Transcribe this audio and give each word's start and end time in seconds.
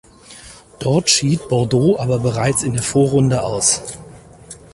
Dort 0.79 1.11
schied 1.11 1.47
Bordeaux 1.47 1.99
aber 1.99 2.17
bereits 2.17 2.63
in 2.63 2.73
der 2.73 2.81
Vorrunde 2.81 3.43
aus. 3.43 3.83